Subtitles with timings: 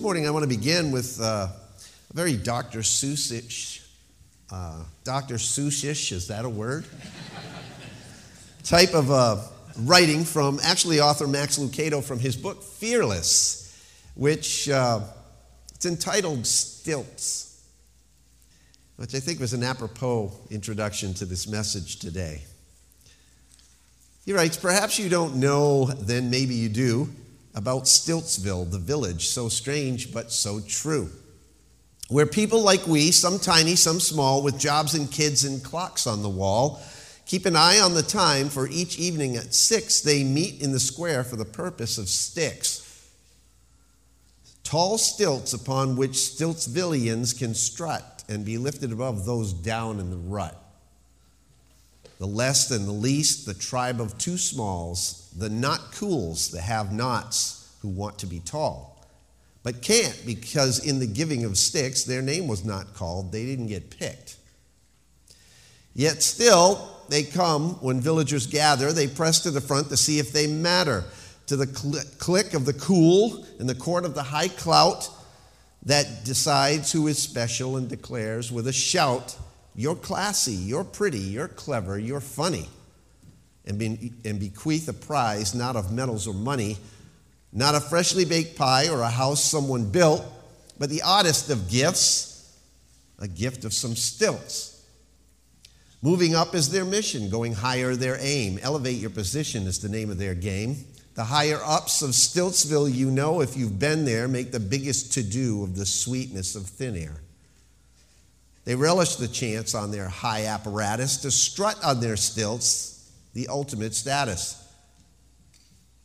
[0.00, 2.78] Morning I want to begin with uh, a very Dr.
[2.78, 3.86] Seussish,
[4.50, 5.34] uh, Dr.
[5.34, 6.86] Seussish, is that a word?
[8.64, 9.42] type of uh,
[9.80, 13.78] writing from actually author Max Lucado from his book Fearless,
[14.14, 15.00] which uh,
[15.74, 17.62] it's entitled Stilts,
[18.96, 22.44] which I think was an apropos introduction to this message today.
[24.24, 27.10] He writes, Perhaps you don't know, then maybe you do,
[27.54, 31.10] about Stiltsville, the village, so strange but so true.
[32.08, 36.22] Where people like we, some tiny, some small, with jobs and kids and clocks on
[36.22, 36.82] the wall,
[37.26, 40.80] keep an eye on the time for each evening at six, they meet in the
[40.80, 42.86] square for the purpose of sticks.
[44.64, 50.16] Tall stilts upon which Stiltsvillians can strut and be lifted above those down in the
[50.16, 50.56] rut
[52.20, 56.92] the less than the least, the tribe of two smalls, the not cools, the have
[56.92, 59.02] nots who want to be tall,
[59.62, 63.68] but can't because in the giving of sticks, their name was not called, they didn't
[63.68, 64.36] get picked.
[65.94, 70.30] Yet still, they come when villagers gather, they press to the front to see if
[70.30, 71.04] they matter.
[71.46, 75.08] To the cl- click of the cool and the court of the high clout
[75.84, 79.36] that decides who is special and declares with a shout
[79.74, 82.68] you're classy, you're pretty, you're clever, you're funny.
[83.66, 86.78] And, be, and bequeath a prize not of medals or money,
[87.52, 90.24] not a freshly baked pie or a house someone built,
[90.78, 92.56] but the oddest of gifts,
[93.18, 94.82] a gift of some stilts.
[96.02, 98.58] Moving up is their mission, going higher their aim.
[98.62, 100.84] Elevate your position is the name of their game.
[101.14, 105.22] The higher ups of Stiltsville, you know, if you've been there, make the biggest to
[105.22, 107.20] do of the sweetness of thin air.
[108.64, 113.94] They relish the chance on their high apparatus to strut on their stilts the ultimate
[113.94, 114.56] status.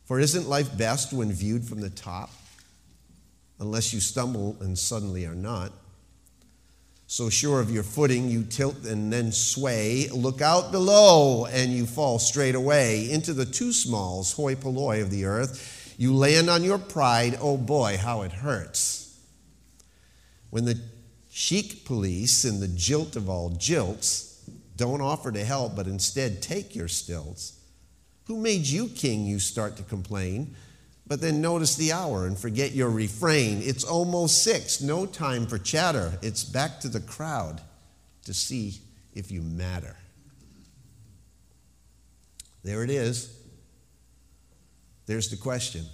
[0.04, 2.30] For isn't life best when viewed from the top?
[3.58, 5.72] Unless you stumble and suddenly are not.
[7.08, 10.08] So sure of your footing, you tilt and then sway.
[10.08, 15.10] Look out below, and you fall straight away into the two smalls, hoi polloi of
[15.10, 15.94] the earth.
[15.98, 17.38] You land on your pride.
[17.40, 19.18] Oh boy, how it hurts.
[20.50, 20.80] When the
[21.38, 24.38] Chic police and the jilt of all jilts
[24.74, 27.60] don't offer to help, but instead take your stilts.
[28.24, 29.26] Who made you king?
[29.26, 30.56] You start to complain,
[31.06, 33.60] but then notice the hour and forget your refrain.
[33.60, 36.18] It's almost six, no time for chatter.
[36.22, 37.60] It's back to the crowd
[38.24, 38.78] to see
[39.14, 39.94] if you matter.
[42.64, 43.38] There it is.
[45.04, 45.84] There's the question.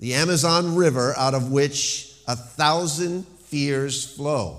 [0.00, 3.24] The Amazon River, out of which a thousand
[3.54, 4.58] fears flow.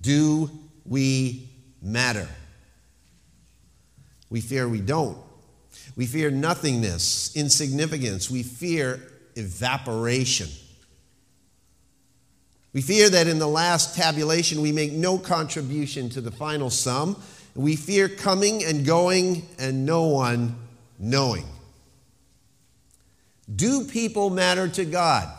[0.00, 0.50] Do
[0.84, 1.48] we
[1.80, 2.26] matter?
[4.30, 5.16] We fear we don't.
[5.94, 8.28] We fear nothingness, insignificance.
[8.28, 9.00] We fear
[9.36, 10.48] evaporation.
[12.72, 17.22] We fear that in the last tabulation we make no contribution to the final sum.
[17.54, 20.56] We fear coming and going and no one
[20.98, 21.46] knowing.
[23.54, 25.32] Do people matter to God?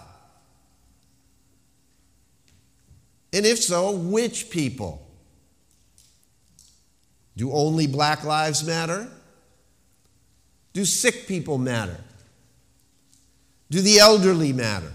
[3.31, 5.05] And if so, which people?
[7.37, 9.07] Do only black lives matter?
[10.73, 11.97] Do sick people matter?
[13.69, 14.91] Do the elderly matter?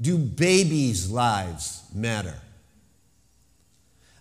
[0.00, 2.34] Do babies' lives matter?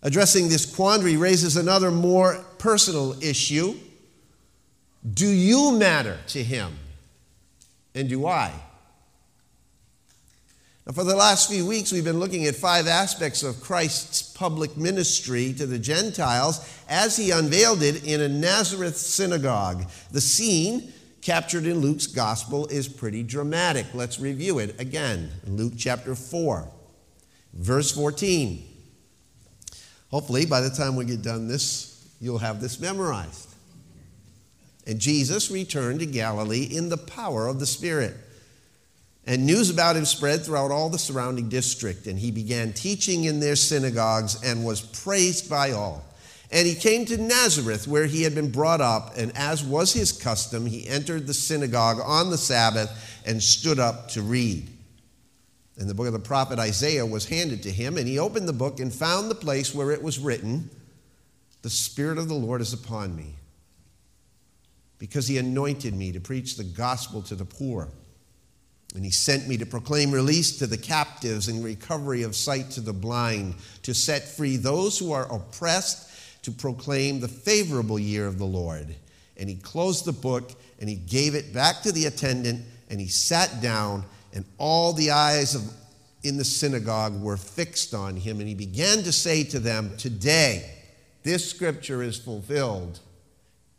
[0.03, 3.75] Addressing this quandary raises another more personal issue.
[5.13, 6.77] Do you matter to him?
[7.93, 8.51] And do I?
[10.93, 15.53] For the last few weeks, we've been looking at five aspects of Christ's public ministry
[15.53, 16.59] to the Gentiles
[16.89, 19.89] as he unveiled it in a Nazareth synagogue.
[20.11, 20.91] The scene
[21.21, 23.85] captured in Luke's gospel is pretty dramatic.
[23.93, 25.31] Let's review it again.
[25.45, 26.67] Luke chapter 4,
[27.53, 28.67] verse 14.
[30.09, 33.53] Hopefully, by the time we get done this, you'll have this memorized.
[34.85, 38.17] And Jesus returned to Galilee in the power of the Spirit
[39.25, 43.39] and news about him spread throughout all the surrounding district, and he began teaching in
[43.39, 46.03] their synagogues and was praised by all.
[46.51, 50.11] And he came to Nazareth, where he had been brought up, and as was his
[50.11, 54.67] custom, he entered the synagogue on the Sabbath and stood up to read.
[55.77, 58.53] And the book of the prophet Isaiah was handed to him, and he opened the
[58.53, 60.69] book and found the place where it was written,
[61.61, 63.35] The Spirit of the Lord is upon me,
[64.99, 67.87] because he anointed me to preach the gospel to the poor.
[68.95, 72.81] And he sent me to proclaim release to the captives and recovery of sight to
[72.81, 76.09] the blind, to set free those who are oppressed,
[76.43, 78.95] to proclaim the favorable year of the Lord.
[79.37, 83.07] And he closed the book and he gave it back to the attendant and he
[83.07, 84.03] sat down,
[84.33, 85.63] and all the eyes of
[86.23, 90.71] in the synagogue were fixed on him, and he began to say to them, Today,
[91.23, 92.99] this scripture is fulfilled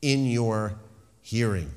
[0.00, 0.74] in your
[1.20, 1.70] hearing.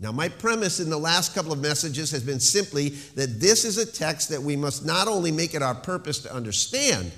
[0.00, 3.76] Now, my premise in the last couple of messages has been simply that this is
[3.76, 7.12] a text that we must not only make it our purpose to understand,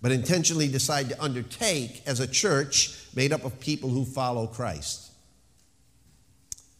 [0.00, 5.12] but intentionally decide to undertake as a church made up of people who follow Christ.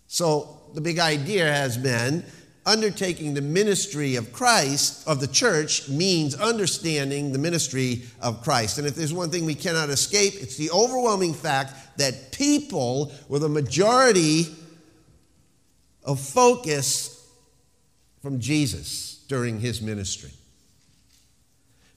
[0.06, 2.24] So, the big idea has been
[2.64, 8.78] undertaking the ministry of Christ, of the church, means understanding the ministry of Christ.
[8.78, 13.38] And if there's one thing we cannot escape, it's the overwhelming fact that people were
[13.38, 14.46] the majority
[16.06, 17.28] of focus
[18.22, 20.30] from Jesus during his ministry.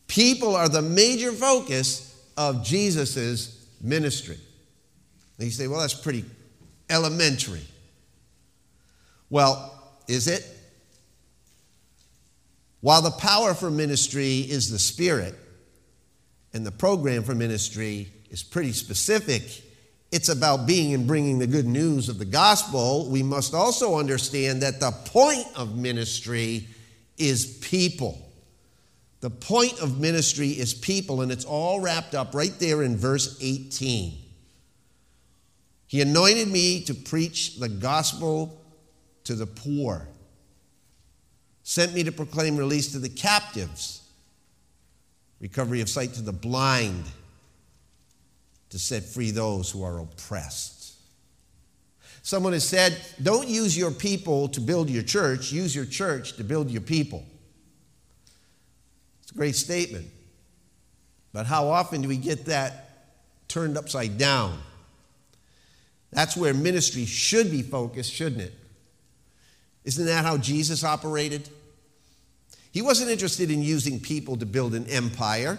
[0.07, 4.38] People are the major focus of Jesus' ministry.
[5.38, 6.25] And you say, well, that's pretty
[6.89, 7.61] elementary.
[9.29, 9.73] Well,
[10.07, 10.45] is it?
[12.81, 15.35] While the power for ministry is the Spirit,
[16.53, 19.62] and the program for ministry is pretty specific,
[20.11, 24.61] it's about being and bringing the good news of the gospel, we must also understand
[24.63, 26.67] that the point of ministry
[27.17, 28.25] is people.
[29.21, 33.38] The point of ministry is people, and it's all wrapped up right there in verse
[33.41, 34.17] 18.
[35.85, 38.62] He anointed me to preach the gospel
[39.25, 40.07] to the poor,
[41.63, 44.01] sent me to proclaim release to the captives,
[45.39, 47.03] recovery of sight to the blind
[48.69, 50.94] to set free those who are oppressed.
[52.21, 56.44] Someone has said, Don't use your people to build your church, use your church to
[56.44, 57.24] build your people.
[59.24, 60.07] It's a great statement.
[61.33, 62.89] But how often do we get that
[63.48, 64.60] turned upside down?
[66.12, 68.54] That's where ministry should be focused, shouldn't it?
[69.86, 71.50] Isn't that how Jesus operated?
[72.72, 75.57] He wasn't interested in using people to build an empire.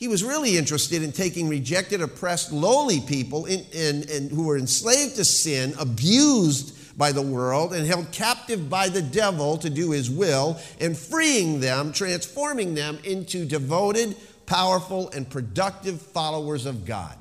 [0.00, 4.56] He was really interested in taking rejected, oppressed, lowly people in, in, in, who were
[4.56, 9.90] enslaved to sin, abused by the world, and held captive by the devil to do
[9.90, 14.16] his will, and freeing them, transforming them into devoted,
[14.46, 17.14] powerful, and productive followers of God.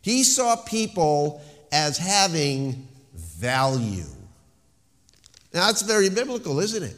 [0.00, 4.06] He saw people as having value.
[5.52, 6.96] Now, that's very biblical, isn't it?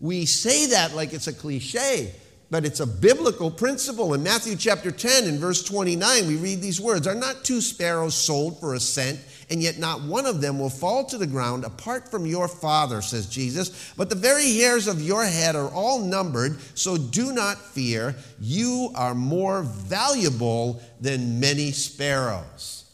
[0.00, 2.14] We say that like it's a cliche,
[2.50, 4.14] but it's a biblical principle.
[4.14, 8.14] In Matthew chapter 10, in verse 29, we read these words Are not two sparrows
[8.14, 9.18] sold for a cent,
[9.50, 13.02] and yet not one of them will fall to the ground apart from your Father,
[13.02, 13.92] says Jesus.
[13.96, 18.14] But the very hairs of your head are all numbered, so do not fear.
[18.40, 22.85] You are more valuable than many sparrows.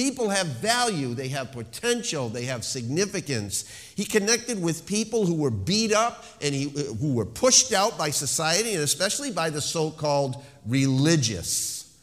[0.00, 3.66] People have value, they have potential, they have significance.
[3.94, 7.98] He connected with people who were beat up and he, uh, who were pushed out
[7.98, 11.94] by society and especially by the so called religious.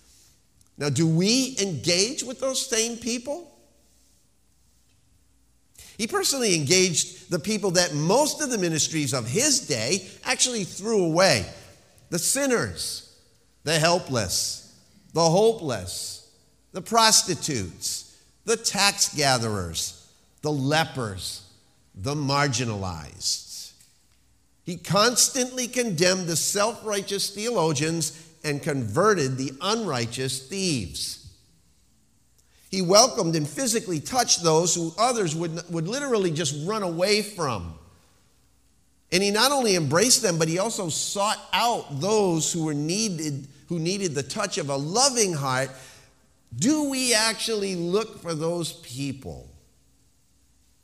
[0.78, 3.52] Now, do we engage with those same people?
[5.98, 11.04] He personally engaged the people that most of the ministries of his day actually threw
[11.04, 11.48] away
[12.12, 13.20] the sinners,
[13.64, 14.72] the helpless,
[15.14, 16.17] the hopeless
[16.78, 18.16] the prostitutes,
[18.46, 20.08] the tax gatherers,
[20.44, 21.42] the lepers,
[21.96, 23.72] the marginalized.
[24.64, 31.28] He constantly condemned the self righteous theologians and converted the unrighteous thieves.
[32.70, 37.74] He welcomed and physically touched those who others would, would literally just run away from.
[39.12, 43.48] And he not only embraced them, but he also sought out those who were needed,
[43.68, 45.72] who needed the touch of a loving heart
[46.58, 49.50] do we actually look for those people?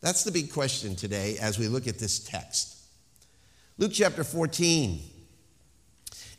[0.02, 2.78] That's the big question today as we look at this text.
[3.78, 5.00] Luke chapter 14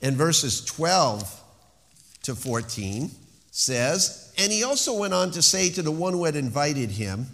[0.02, 1.42] and verses 12
[2.24, 3.10] to 14
[3.50, 7.26] says, And he also went on to say to the one who had invited him,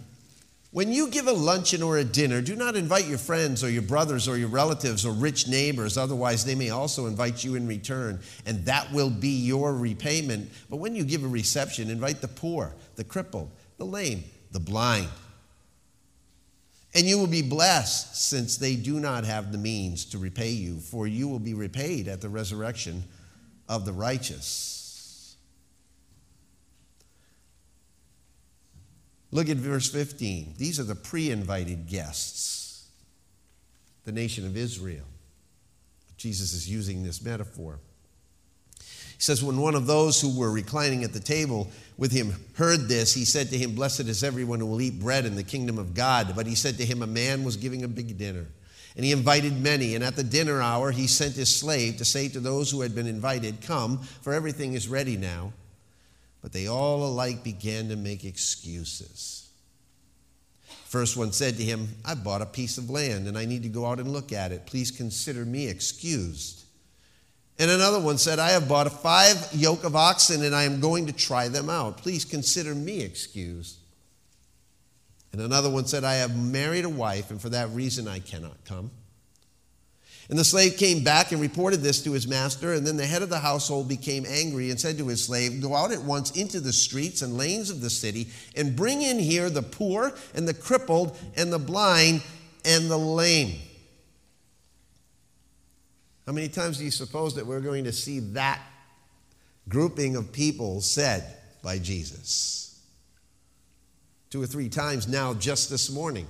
[0.71, 3.81] when you give a luncheon or a dinner, do not invite your friends or your
[3.81, 8.21] brothers or your relatives or rich neighbors, otherwise, they may also invite you in return,
[8.45, 10.49] and that will be your repayment.
[10.69, 14.23] But when you give a reception, invite the poor, the crippled, the lame,
[14.53, 15.09] the blind.
[16.93, 20.79] And you will be blessed, since they do not have the means to repay you,
[20.79, 23.03] for you will be repaid at the resurrection
[23.67, 24.80] of the righteous.
[29.31, 30.55] Look at verse 15.
[30.57, 32.87] These are the pre invited guests,
[34.03, 35.05] the nation of Israel.
[36.17, 37.79] Jesus is using this metaphor.
[38.77, 42.87] He says, When one of those who were reclining at the table with him heard
[42.87, 45.77] this, he said to him, Blessed is everyone who will eat bread in the kingdom
[45.77, 46.35] of God.
[46.35, 48.45] But he said to him, A man was giving a big dinner.
[48.95, 49.95] And he invited many.
[49.95, 52.93] And at the dinner hour, he sent his slave to say to those who had
[52.93, 55.53] been invited, Come, for everything is ready now.
[56.41, 59.49] But they all alike began to make excuses.
[60.85, 63.69] First one said to him, I bought a piece of land and I need to
[63.69, 64.65] go out and look at it.
[64.65, 66.65] Please consider me excused.
[67.59, 71.05] And another one said, I have bought five yoke of oxen and I am going
[71.05, 71.99] to try them out.
[71.99, 73.77] Please consider me excused.
[75.31, 78.65] And another one said, I have married a wife and for that reason I cannot
[78.65, 78.91] come.
[80.31, 82.71] And the slave came back and reported this to his master.
[82.73, 85.75] And then the head of the household became angry and said to his slave, Go
[85.75, 89.49] out at once into the streets and lanes of the city and bring in here
[89.49, 92.23] the poor and the crippled and the blind
[92.63, 93.59] and the lame.
[96.25, 98.61] How many times do you suppose that we're going to see that
[99.67, 101.25] grouping of people said
[101.61, 102.81] by Jesus?
[104.29, 106.25] Two or three times now, just this morning.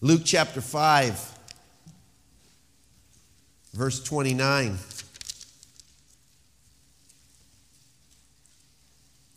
[0.00, 1.37] Luke chapter 5,
[3.74, 4.76] verse 29.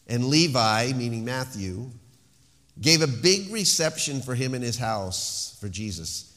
[0.07, 1.89] And Levi, meaning Matthew,
[2.81, 6.35] gave a big reception for him in his house for Jesus.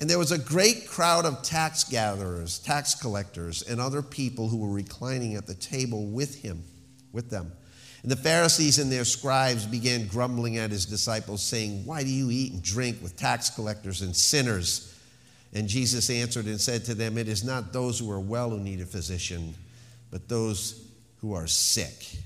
[0.00, 4.58] And there was a great crowd of tax gatherers, tax collectors, and other people who
[4.58, 6.64] were reclining at the table with him,
[7.12, 7.52] with them.
[8.02, 12.30] And the Pharisees and their scribes began grumbling at his disciples, saying, Why do you
[12.30, 14.93] eat and drink with tax collectors and sinners?
[15.54, 18.58] And Jesus answered and said to them, It is not those who are well who
[18.58, 19.54] need a physician,
[20.10, 20.84] but those
[21.20, 22.16] who are sick.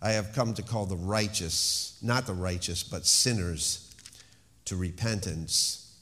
[0.00, 3.92] I have come to call the righteous, not the righteous, but sinners
[4.64, 5.94] to repentance.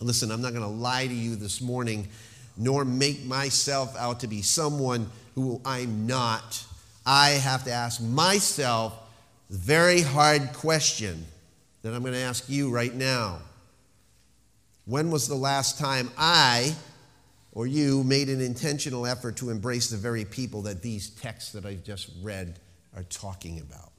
[0.00, 2.08] Listen, I'm not going to lie to you this morning,
[2.56, 6.64] nor make myself out to be someone who I'm not.
[7.06, 8.94] I have to ask myself
[9.50, 11.24] the very hard question
[11.82, 13.38] that I'm going to ask you right now.
[14.84, 16.74] When was the last time I
[17.52, 21.64] or you made an intentional effort to embrace the very people that these texts that
[21.64, 22.58] I've just read
[22.96, 23.92] are talking about?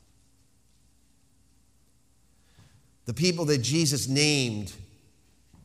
[3.05, 4.73] The people that Jesus named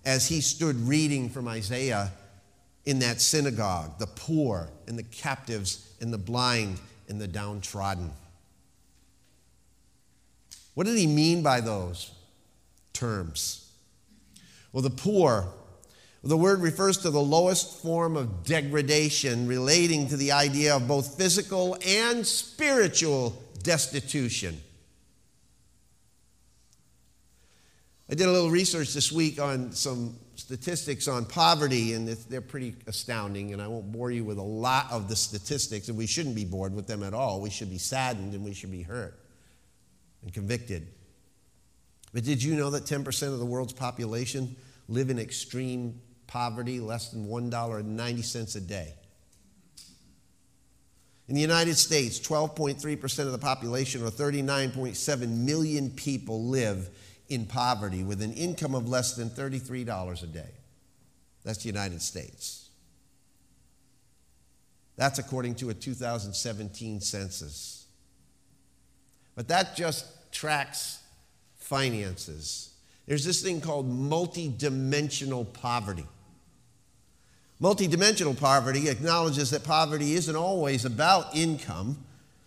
[0.05, 2.13] as he stood reading from Isaiah
[2.85, 8.11] in that synagogue the poor and the captives and the blind and the downtrodden.
[10.75, 12.13] What did he mean by those
[12.93, 13.68] terms?
[14.79, 15.49] Well, the poor,
[16.23, 21.19] the word refers to the lowest form of degradation relating to the idea of both
[21.19, 24.61] physical and spiritual destitution.
[28.09, 32.77] I did a little research this week on some statistics on poverty, and they're pretty
[32.87, 33.53] astounding.
[33.53, 36.45] And I won't bore you with a lot of the statistics, and we shouldn't be
[36.45, 37.41] bored with them at all.
[37.41, 39.19] We should be saddened and we should be hurt
[40.23, 40.87] and convicted.
[42.13, 44.57] But did you know that 10% of the world's population
[44.89, 48.95] live in extreme poverty, less than $1.90 a day?
[51.29, 56.89] In the United States, 12.3% of the population, or 39.7 million people, live
[57.29, 60.51] in poverty with an income of less than $33 a day.
[61.45, 62.71] That's the United States.
[64.97, 67.87] That's according to a 2017 census.
[69.37, 71.01] But that just tracks
[71.57, 72.75] finances.
[73.09, 76.05] There's this thing called multidimensional poverty.
[77.59, 82.05] Multidimensional poverty acknowledges that poverty isn't always about income.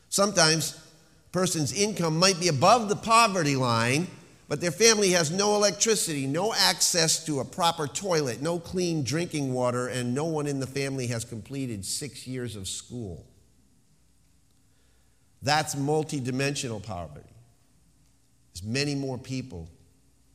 [0.10, 0.80] Sometimes
[1.25, 4.06] a person's income might be above the poverty line,
[4.48, 9.51] but their family has no electricity, no access to a proper toilet, no clean drinking
[9.53, 13.25] water, and no one in the family has completed six years of school.
[15.41, 17.25] That's multidimensional poverty.
[18.53, 19.68] There's many more people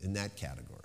[0.00, 0.76] in that category.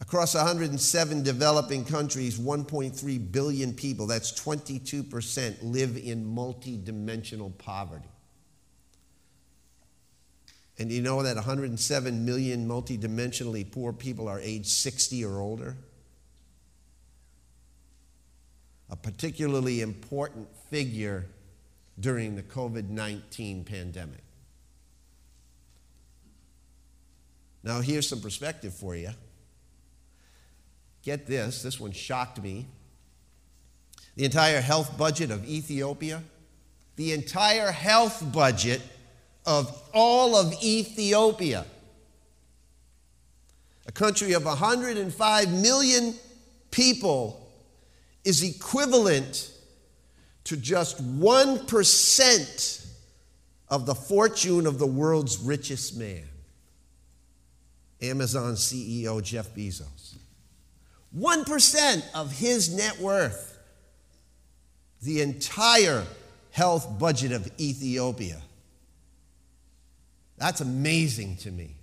[0.00, 8.08] Across 107 developing countries, 1.3 billion people, that's 22%, live in multidimensional poverty.
[10.78, 15.76] And you know that 107 million multidimensionally poor people are age 60 or older?
[18.90, 21.26] A particularly important figure
[22.00, 24.21] during the COVID 19 pandemic.
[27.62, 29.10] Now, here's some perspective for you.
[31.02, 32.66] Get this, this one shocked me.
[34.16, 36.22] The entire health budget of Ethiopia,
[36.96, 38.82] the entire health budget
[39.46, 41.64] of all of Ethiopia,
[43.86, 46.14] a country of 105 million
[46.70, 47.50] people,
[48.24, 49.50] is equivalent
[50.44, 52.86] to just 1%
[53.68, 56.24] of the fortune of the world's richest man,
[58.02, 60.16] Amazon CEO Jeff Bezos.
[61.16, 63.58] 1% of his net worth,
[65.02, 66.04] the entire
[66.50, 68.40] health budget of Ethiopia.
[70.38, 71.76] That's amazing to me.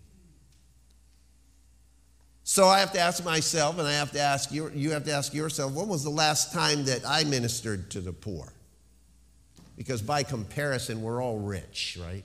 [2.43, 5.11] So I have to ask myself, and I have to ask you, you have to
[5.11, 8.51] ask yourself, when was the last time that I ministered to the poor?
[9.77, 12.23] Because by comparison, we're all rich, right?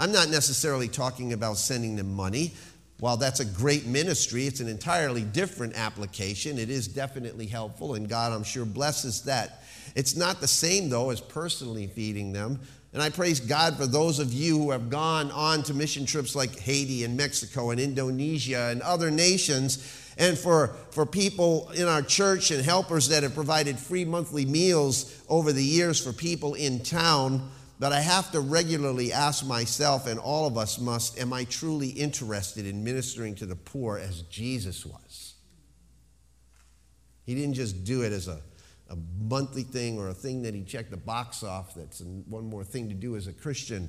[0.00, 2.54] I'm not necessarily talking about sending them money.
[3.00, 6.58] While that's a great ministry, it's an entirely different application.
[6.58, 9.62] It is definitely helpful, and God, I'm sure, blesses that.
[9.94, 12.60] It's not the same, though, as personally feeding them.
[12.94, 16.34] And I praise God for those of you who have gone on to mission trips
[16.34, 22.00] like Haiti and Mexico and Indonesia and other nations, and for, for people in our
[22.00, 26.82] church and helpers that have provided free monthly meals over the years for people in
[26.82, 27.50] town.
[27.80, 31.88] But I have to regularly ask myself, and all of us must, am I truly
[31.88, 35.34] interested in ministering to the poor as Jesus was?
[37.26, 38.40] He didn't just do it as a
[38.90, 42.64] a monthly thing or a thing that he checked the box off that's one more
[42.64, 43.88] thing to do as a Christian.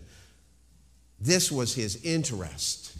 [1.19, 2.95] This was his interest.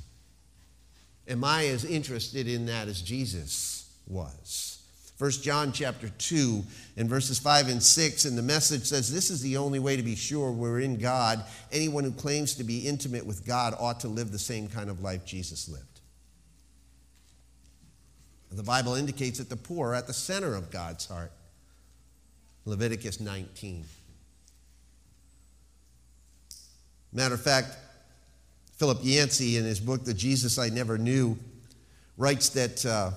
[1.28, 4.81] Am I as interested in that as Jesus was?
[5.22, 6.64] 1 John chapter 2
[6.98, 10.02] and verses 5 and 6 and the message says this is the only way to
[10.02, 11.46] be sure we're in God.
[11.72, 15.04] Anyone who claims to be intimate with God ought to live the same kind of
[15.04, 16.00] life Jesus lived.
[18.52, 21.32] The Bible indicates that the poor are at the center of God's heart.
[22.66, 23.86] Leviticus 19.
[27.14, 27.78] Matter of fact,
[28.78, 31.38] Philip Yancey, in his book, The Jesus I Never Knew,
[32.18, 33.12] writes that uh,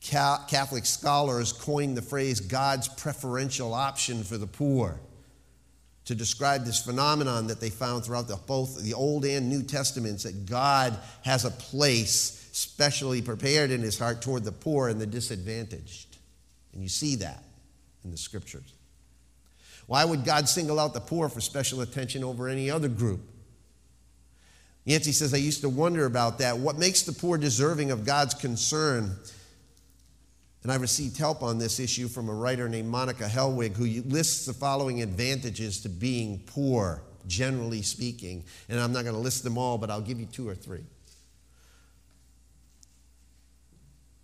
[0.00, 5.00] Catholic scholars coined the phrase God's preferential option for the poor
[6.04, 10.22] to describe this phenomenon that they found throughout the, both the Old and New Testaments
[10.22, 15.06] that God has a place specially prepared in his heart toward the poor and the
[15.06, 16.16] disadvantaged.
[16.72, 17.42] And you see that
[18.04, 18.72] in the scriptures.
[19.86, 23.20] Why would God single out the poor for special attention over any other group?
[24.84, 26.56] Yancey says, I used to wonder about that.
[26.56, 29.16] What makes the poor deserving of God's concern?
[30.68, 34.44] And I received help on this issue from a writer named Monika Hellwig, who lists
[34.44, 38.44] the following advantages to being poor, generally speaking.
[38.68, 40.84] And I'm not going to list them all, but I'll give you two or three.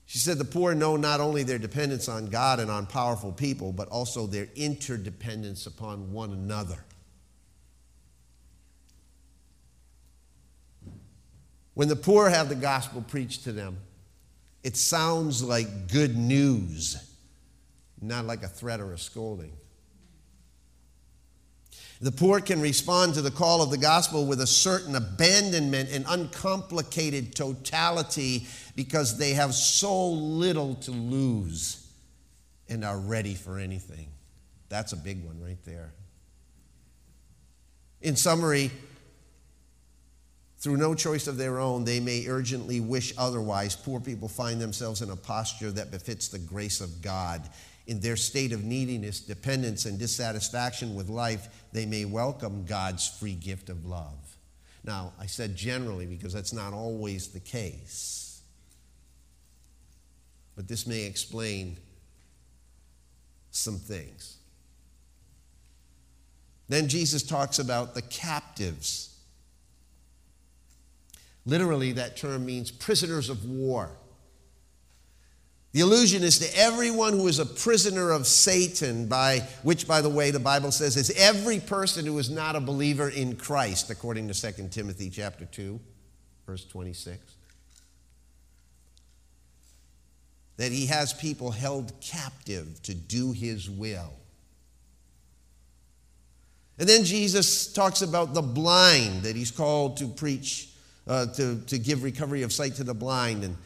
[0.04, 3.72] She said the poor know not only their dependence on God and on powerful people,
[3.72, 6.85] but also their interdependence upon one another.
[11.72, 13.78] When the poor have the gospel preached to them,
[14.64, 16.96] it sounds like good news,
[18.00, 19.53] not like a threat or a scolding.
[22.00, 26.05] The poor can respond to the call of the gospel with a certain abandonment and
[26.09, 31.87] uncomplicated totality because they have so little to lose
[32.68, 34.09] and are ready for anything.
[34.70, 35.92] That's a big one right there.
[38.00, 38.70] In summary,
[40.64, 43.77] through no choice of their own, they may urgently wish otherwise.
[43.77, 47.48] Poor people find themselves in a posture that befits the grace of God.
[47.87, 53.35] In their state of neediness, dependence, and dissatisfaction with life, they may welcome God's free
[53.35, 54.37] gift of love.
[54.83, 58.24] Now, I said generally because that's not always the case
[60.57, 61.77] but this may explain
[63.50, 64.38] some things.
[66.68, 69.13] Then Jesus talks about the captives.
[71.46, 73.90] Literally, that term means prisoners of war.
[75.72, 80.09] The allusion is to everyone who is a prisoner of Satan, by which, by the
[80.09, 84.28] way, the Bible says is every person who is not a believer in Christ, according
[84.28, 85.80] to 2 Timothy chapter 2,
[86.46, 87.35] verse 26.
[90.57, 94.12] that he has people held captive to do his will.
[96.78, 100.68] And then Jesus talks about the blind, that he's called to preach,
[101.06, 103.44] uh, to, to give recovery of sight to the blind.
[103.44, 103.56] And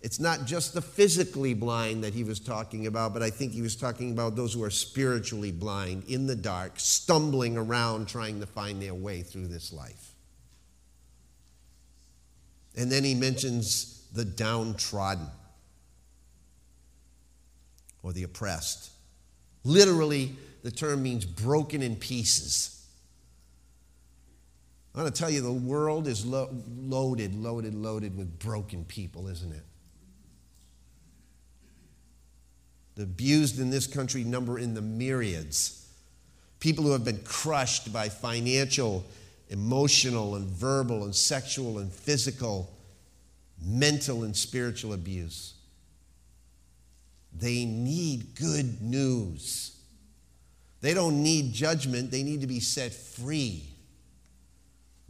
[0.00, 3.62] it's not just the physically blind that he was talking about, but I think he
[3.62, 8.46] was talking about those who are spiritually blind, in the dark, stumbling around trying to
[8.46, 10.14] find their way through this life.
[12.76, 15.28] And then he mentions the downtrodden
[18.02, 18.90] or the oppressed.
[19.64, 22.81] Literally, the term means broken in pieces.
[24.94, 29.26] I want to tell you, the world is lo- loaded, loaded, loaded with broken people,
[29.28, 29.64] isn't it?
[32.96, 35.88] The abused in this country number in the myriads.
[36.60, 39.04] People who have been crushed by financial,
[39.48, 42.70] emotional, and verbal, and sexual, and physical,
[43.64, 45.54] mental, and spiritual abuse.
[47.34, 49.74] They need good news.
[50.82, 53.71] They don't need judgment, they need to be set free.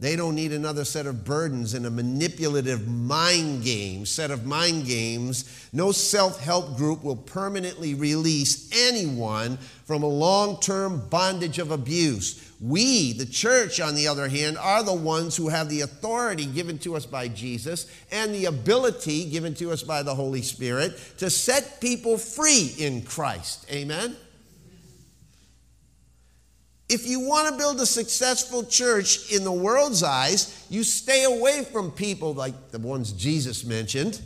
[0.03, 4.85] They don't need another set of burdens and a manipulative mind game, set of mind
[4.85, 5.69] games.
[5.71, 12.51] No self help group will permanently release anyone from a long term bondage of abuse.
[12.59, 16.79] We, the church, on the other hand, are the ones who have the authority given
[16.79, 21.29] to us by Jesus and the ability given to us by the Holy Spirit to
[21.29, 23.65] set people free in Christ.
[23.71, 24.17] Amen?
[26.93, 31.63] If you want to build a successful church in the world's eyes, you stay away
[31.63, 34.21] from people like the ones Jesus mentioned,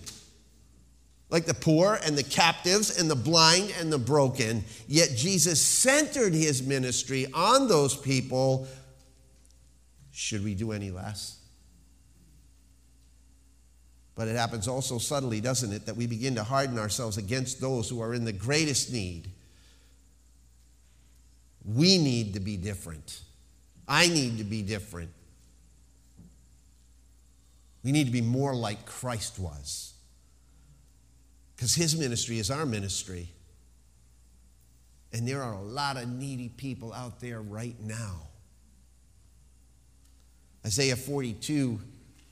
[1.29, 4.65] like the poor and the captives and the blind and the broken.
[4.85, 8.67] Yet Jesus centered his ministry on those people.
[10.11, 11.39] Should we do any less?
[14.13, 17.87] But it happens also subtly, doesn't it, that we begin to harden ourselves against those
[17.87, 19.29] who are in the greatest need
[21.67, 23.21] we need to be different.
[23.87, 25.11] I need to be different.
[27.83, 29.93] We need to be more like Christ was.
[31.55, 33.29] Because his ministry is our ministry.
[35.13, 38.27] And there are a lot of needy people out there right now.
[40.65, 41.79] Isaiah 42,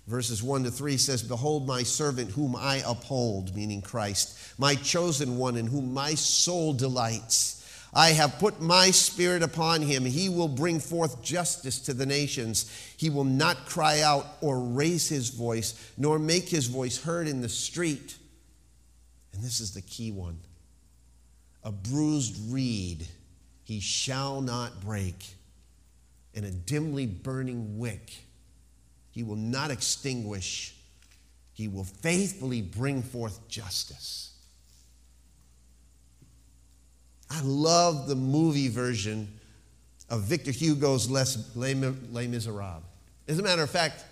[0.08, 5.38] verses 1 to 3 says, Behold, my servant whom I uphold, meaning Christ, my chosen
[5.38, 7.65] one in whom my soul delights.
[7.96, 10.04] I have put my spirit upon him.
[10.04, 12.70] He will bring forth justice to the nations.
[12.98, 17.42] He will not cry out or raise his voice, nor make his voice heard in
[17.42, 18.18] the street.
[19.34, 20.40] And this is the key one
[21.64, 23.08] a bruised reed
[23.64, 25.26] he shall not break,
[26.36, 28.14] and a dimly burning wick
[29.16, 30.76] he will not extinguish.
[31.54, 34.35] He will faithfully bring forth justice.
[37.30, 39.28] I love the movie version
[40.10, 42.84] of Victor Hugo's Les, Les, Les Miserables.
[43.28, 44.06] As a matter of fact,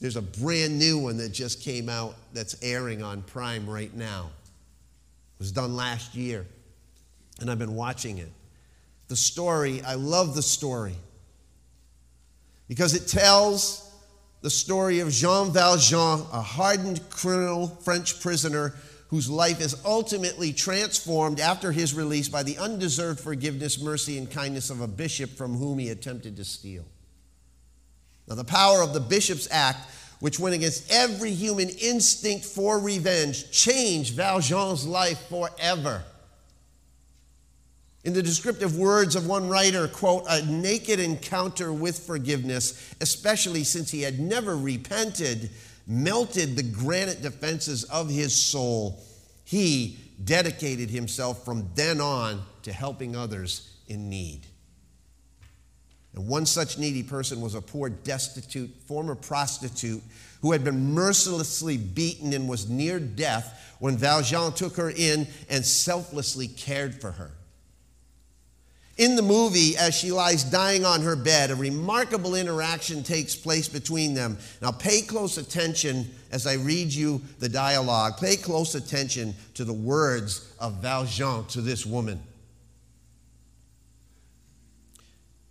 [0.00, 4.30] there's a brand new one that just came out that's airing on Prime right now.
[5.36, 6.44] It was done last year,
[7.40, 8.30] and I've been watching it.
[9.06, 10.94] The story, I love the story
[12.66, 13.88] because it tells
[14.40, 18.74] the story of Jean Valjean, a hardened criminal French prisoner
[19.12, 24.70] whose life is ultimately transformed after his release by the undeserved forgiveness, mercy, and kindness
[24.70, 26.82] of a bishop from whom he attempted to steal.
[28.26, 29.80] Now, the power of the bishop's act,
[30.20, 36.04] which went against every human instinct for revenge, changed Valjean's life forever.
[38.04, 43.90] In the descriptive words of one writer, quote, a naked encounter with forgiveness, especially since
[43.90, 45.50] he had never repented,
[45.86, 49.02] melted the granite defenses of his soul.
[49.44, 54.46] He dedicated himself from then on to helping others in need.
[56.14, 60.02] And one such needy person was a poor, destitute, former prostitute
[60.42, 65.64] who had been mercilessly beaten and was near death when Valjean took her in and
[65.64, 67.30] selflessly cared for her.
[69.02, 73.66] In the movie, as she lies dying on her bed, a remarkable interaction takes place
[73.66, 74.38] between them.
[74.60, 78.18] Now, pay close attention as I read you the dialogue.
[78.20, 82.22] Pay close attention to the words of Valjean to this woman.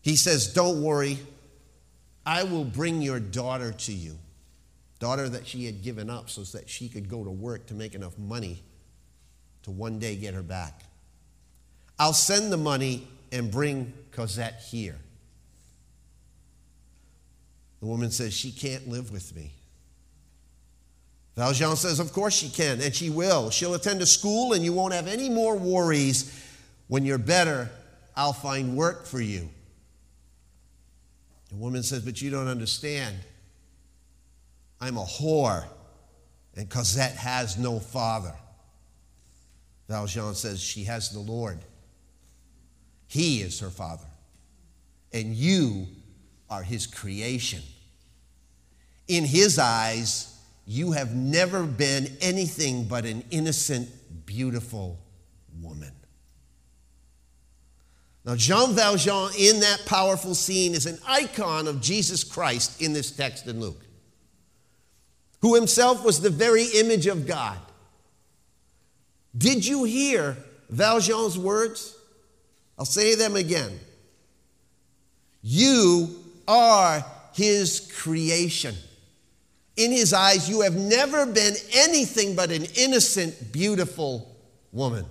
[0.02, 1.20] He says, Don't worry,
[2.26, 4.18] I will bring your daughter to you.
[5.00, 7.96] Daughter that she had given up so that she could go to work to make
[7.96, 8.64] enough money
[9.64, 10.84] to one day get her back.
[12.00, 14.98] I'll send the money and bring Cosette here.
[17.80, 19.52] The woman says, She can't live with me.
[21.36, 23.50] Valjean says, Of course she can, and she will.
[23.50, 26.38] She'll attend a school, and you won't have any more worries.
[26.88, 27.70] When you're better,
[28.16, 29.50] I'll find work for you.
[31.50, 33.18] The woman says, But you don't understand.
[34.80, 35.66] I'm a whore,
[36.56, 38.34] and Cosette has no father.
[39.88, 41.60] Valjean says, She has the Lord.
[43.12, 44.08] He is her father.
[45.12, 45.86] And you
[46.50, 47.62] are his creation.
[49.10, 53.90] In his eyes, you have never been anything but an innocent,
[54.26, 54.98] beautiful
[55.62, 55.92] woman.
[58.24, 63.12] Now, Jean Valjean, in that powerful scene, is an icon of Jesus Christ in this
[63.12, 63.84] text in Luke,
[65.42, 67.60] who himself was the very image of God.
[69.38, 70.38] Did you hear
[70.70, 71.98] Valjean's words?
[72.82, 73.80] I'll say them again.
[75.44, 76.16] You
[76.48, 78.74] are his creation.
[79.78, 84.36] In his eyes, you have never been anything but an innocent, beautiful
[84.72, 85.06] woman.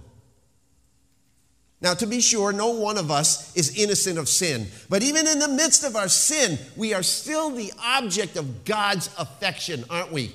[1.81, 4.67] Now, to be sure, no one of us is innocent of sin.
[4.89, 9.11] But even in the midst of our sin, we are still the object of God's
[9.17, 10.35] affection, aren't we?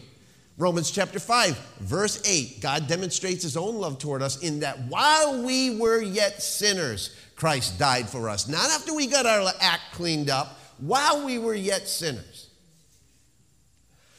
[0.58, 5.44] Romans chapter 5, verse 8 God demonstrates his own love toward us in that while
[5.44, 8.48] we were yet sinners, Christ died for us.
[8.48, 12.50] Not after we got our act cleaned up, while we were yet sinners.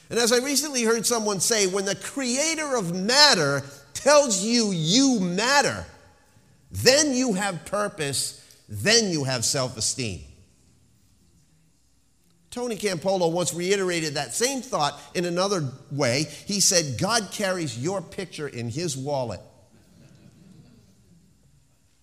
[0.08, 5.18] And as I recently heard someone say, when the creator of matter tells you you
[5.20, 5.84] matter,
[6.70, 10.20] then you have purpose, then you have self esteem.
[12.50, 16.24] Tony Campolo once reiterated that same thought in another way.
[16.46, 19.40] He said, God carries your picture in his wallet.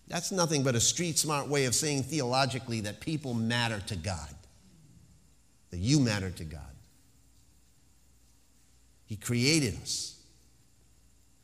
[0.07, 4.29] That's nothing but a street smart way of saying theologically that people matter to God,
[5.71, 6.61] that you matter to God.
[9.05, 10.13] He created us.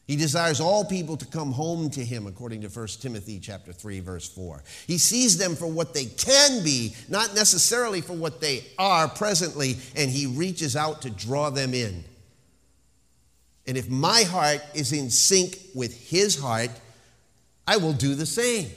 [0.10, 4.00] He desires all people to come home to him according to 1 Timothy chapter 3
[4.00, 4.64] verse 4.
[4.88, 9.78] He sees them for what they can be, not necessarily for what they are presently,
[9.96, 12.04] and he reaches out to draw them in.
[13.68, 16.72] And if my heart is in sync with his heart,
[17.70, 18.68] I will do the same.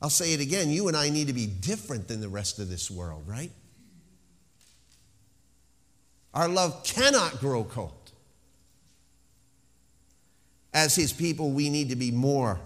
[0.00, 2.70] I'll say it again, you and I need to be different than the rest of
[2.70, 3.50] this world, right?
[6.32, 7.92] Our love cannot grow cold
[10.76, 12.60] as his people, we need to be more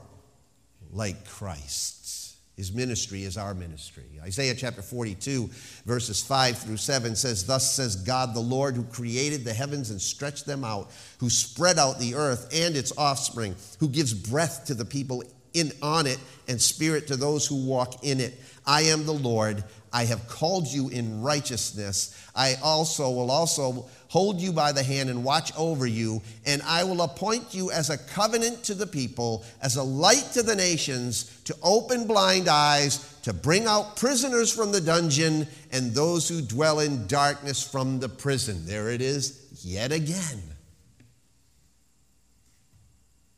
[0.92, 2.19] like Christ.
[2.60, 4.04] His ministry is our ministry.
[4.20, 5.48] Isaiah chapter 42,
[5.86, 9.98] verses 5 through 7 says, Thus says God the Lord, who created the heavens and
[9.98, 14.74] stretched them out, who spread out the earth and its offspring, who gives breath to
[14.74, 15.22] the people
[15.54, 16.18] in, on it
[16.48, 18.38] and spirit to those who walk in it.
[18.66, 19.64] I am the Lord.
[19.90, 22.14] I have called you in righteousness.
[22.36, 26.82] I also will also hold you by the hand and watch over you, and I
[26.82, 31.40] will appoint you as a covenant to the people, as a light to the nations,
[31.44, 36.80] to open blind eyes, to bring out prisoners from the dungeon, and those who dwell
[36.80, 38.66] in darkness from the prison.
[38.66, 40.42] There it is yet again.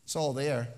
[0.04, 0.68] It's all there.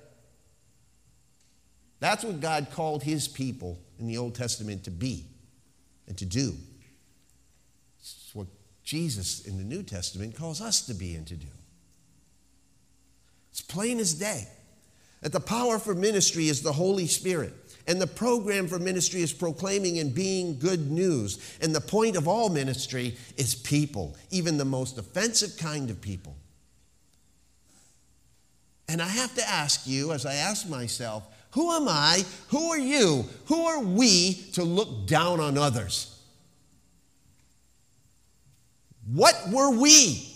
[2.01, 5.27] That's what God called his people in the Old Testament to be
[6.09, 6.55] and to do.
[8.85, 11.47] Jesus in the New Testament calls us to be and to do.
[13.51, 14.47] It's plain as day
[15.23, 17.55] that the power for ministry is the Holy Spirit.
[17.87, 21.57] And the program for ministry is proclaiming and being good news.
[21.61, 26.37] And the point of all ministry is people, even the most offensive kind of people.
[28.89, 32.25] And I have to ask you, as I ask myself, who am I?
[32.49, 33.25] Who are you?
[33.47, 36.14] Who are we to look down on others?
[39.13, 40.27] What were we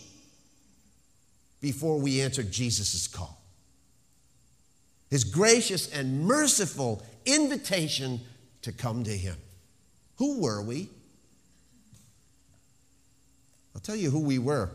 [1.60, 3.40] before we answered Jesus' call?
[5.10, 8.20] His gracious and merciful invitation
[8.62, 9.36] to come to Him.
[10.16, 10.90] Who were we?
[13.74, 14.70] I'll tell you who we were.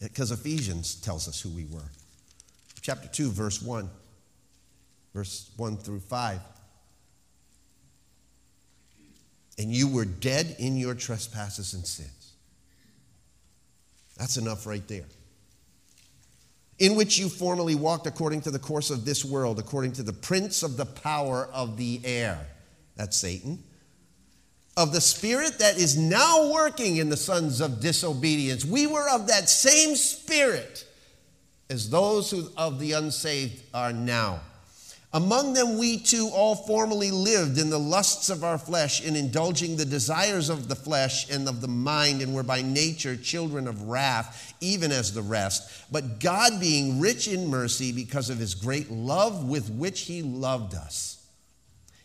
[0.00, 1.90] Because Ephesians tells us who we were.
[2.82, 3.88] Chapter 2, verse 1,
[5.14, 6.40] verse 1 through 5
[9.58, 12.32] and you were dead in your trespasses and sins.
[14.16, 15.06] That's enough right there.
[16.78, 20.12] In which you formerly walked according to the course of this world, according to the
[20.12, 22.46] prince of the power of the air.
[22.96, 23.64] That's Satan.
[24.76, 28.64] Of the spirit that is now working in the sons of disobedience.
[28.64, 30.84] We were of that same spirit
[31.68, 34.40] as those who of the unsaved are now.
[35.14, 39.76] Among them, we too all formerly lived in the lusts of our flesh, in indulging
[39.76, 43.84] the desires of the flesh and of the mind, and were by nature children of
[43.84, 45.90] wrath, even as the rest.
[45.90, 50.74] But God, being rich in mercy, because of his great love with which he loved
[50.74, 51.26] us,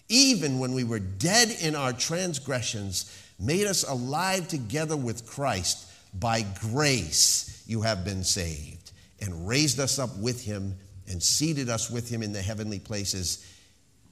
[0.08, 5.90] even when we were dead in our transgressions, made us alive together with Christ.
[6.14, 10.76] By grace you have been saved, and raised us up with him
[11.08, 13.46] and seated us with him in the heavenly places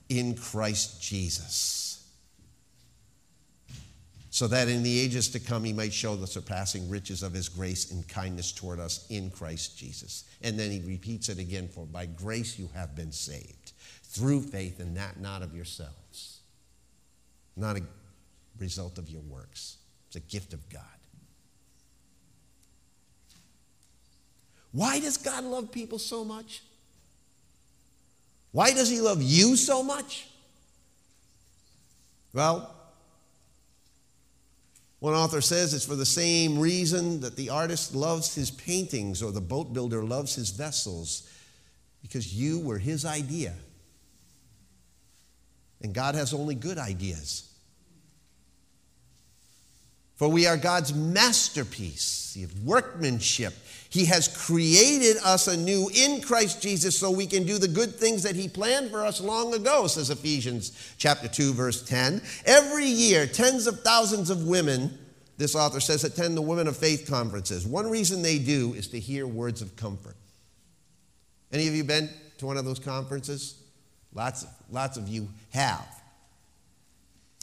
[0.10, 1.88] in Christ Jesus.
[4.30, 7.49] So that in the ages to come he might show the surpassing riches of his
[7.49, 10.23] grace and kindness toward us in Christ Jesus.
[10.41, 13.73] And then he repeats it again for by grace you have been saved
[14.04, 16.39] through faith, and that not of yourselves,
[17.56, 17.82] not a
[18.60, 19.77] result of your works.
[20.08, 20.82] It's a gift of God.
[24.73, 26.62] Why does God love people so much?
[28.51, 30.27] Why does He love you so much?
[32.33, 32.73] Well,
[35.01, 39.31] one author says it's for the same reason that the artist loves his paintings or
[39.31, 41.27] the boat builder loves his vessels,
[42.03, 43.55] because you were his idea.
[45.81, 47.51] And God has only good ideas.
[50.17, 53.55] For we are God's masterpiece, workmanship.
[53.91, 58.23] He has created us anew in Christ Jesus so we can do the good things
[58.23, 62.21] that He planned for us long ago, says Ephesians chapter 2, verse 10.
[62.45, 64.97] Every year, tens of thousands of women,
[65.38, 67.67] this author says, attend the Women of Faith conferences.
[67.67, 70.15] One reason they do is to hear words of comfort.
[71.51, 73.62] Any of you been to one of those conferences?
[74.13, 76.00] Lots, lots of you have.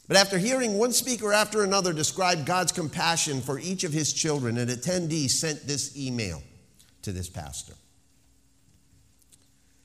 [0.09, 4.57] But after hearing one speaker after another describe God's compassion for each of his children,
[4.57, 6.43] an attendee sent this email
[7.03, 7.75] to this pastor.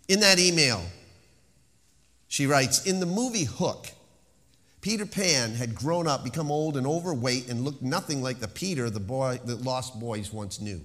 [0.08, 0.82] In that email,
[2.30, 3.88] she writes In the movie Hook,
[4.80, 8.90] Peter Pan had grown up, become old and overweight, and looked nothing like the Peter
[8.90, 10.82] the, boy, the lost boys once knew.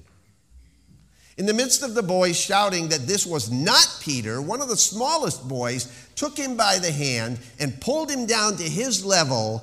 [1.39, 4.77] In the midst of the boys shouting that this was not Peter, one of the
[4.77, 9.63] smallest boys took him by the hand and pulled him down to his level,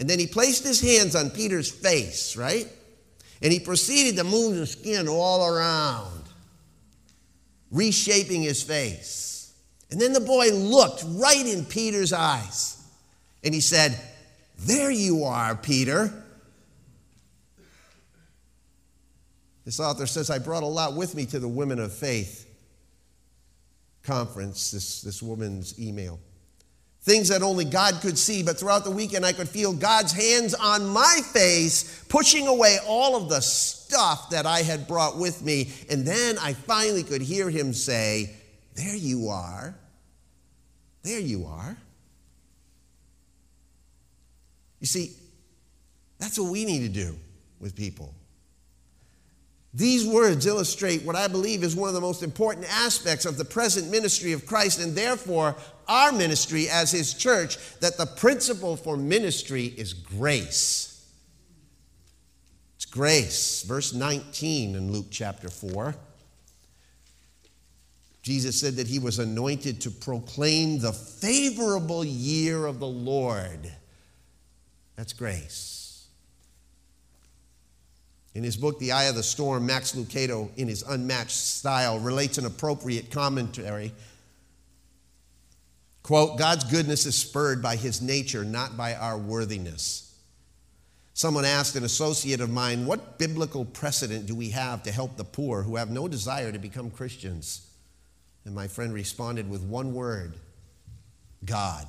[0.00, 2.66] and then he placed his hands on Peter's face, right?
[3.40, 6.24] And he proceeded to move the skin all around,
[7.70, 9.54] reshaping his face.
[9.92, 12.82] And then the boy looked right in Peter's eyes,
[13.44, 13.96] and he said,
[14.58, 16.21] There you are, Peter.
[19.64, 22.48] This author says, I brought a lot with me to the Women of Faith
[24.02, 26.18] conference, this, this woman's email.
[27.02, 30.54] Things that only God could see, but throughout the weekend I could feel God's hands
[30.54, 35.72] on my face, pushing away all of the stuff that I had brought with me.
[35.90, 38.34] And then I finally could hear him say,
[38.74, 39.74] There you are.
[41.02, 41.76] There you are.
[44.78, 45.12] You see,
[46.18, 47.16] that's what we need to do
[47.58, 48.14] with people.
[49.74, 53.44] These words illustrate what I believe is one of the most important aspects of the
[53.44, 55.56] present ministry of Christ, and therefore
[55.88, 61.10] our ministry as His church, that the principle for ministry is grace.
[62.76, 63.62] It's grace.
[63.62, 65.94] Verse 19 in Luke chapter 4.
[68.22, 73.72] Jesus said that He was anointed to proclaim the favorable year of the Lord.
[74.96, 75.81] That's grace.
[78.34, 82.38] In his book, The Eye of the Storm, Max Lucado, in his unmatched style, relates
[82.38, 83.92] an appropriate commentary.
[86.02, 90.08] Quote, God's goodness is spurred by his nature, not by our worthiness.
[91.14, 95.24] Someone asked an associate of mine, What biblical precedent do we have to help the
[95.24, 97.68] poor who have no desire to become Christians?
[98.44, 100.34] And my friend responded with one word
[101.44, 101.86] God.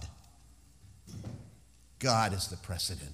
[1.99, 3.13] God is the precedent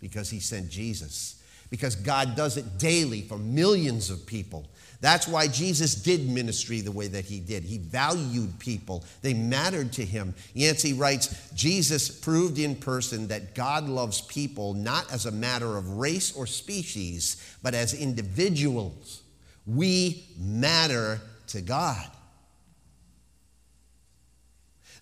[0.00, 4.66] because he sent Jesus because God does it daily for millions of people.
[5.00, 7.64] That's why Jesus did ministry the way that he did.
[7.64, 10.34] He valued people, they mattered to him.
[10.54, 15.98] Yancey writes Jesus proved in person that God loves people not as a matter of
[15.98, 19.22] race or species, but as individuals.
[19.66, 22.10] We matter to God.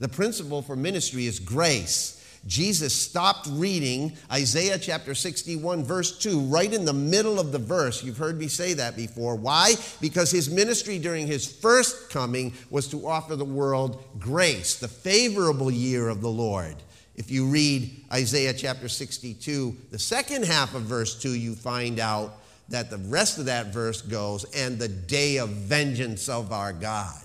[0.01, 2.21] The principle for ministry is grace.
[2.47, 8.05] Jesus stopped reading Isaiah chapter 61, verse 2, right in the middle of the verse.
[8.05, 9.35] You've heard me say that before.
[9.35, 9.75] Why?
[10.01, 15.71] Because his ministry during his first coming was to offer the world grace, the favorable
[15.71, 16.77] year of the Lord.
[17.17, 22.41] If you read Isaiah chapter 62, the second half of verse 2, you find out
[22.69, 27.23] that the rest of that verse goes, and the day of vengeance of our God.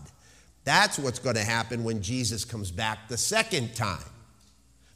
[0.63, 4.03] That's what's going to happen when Jesus comes back the second time.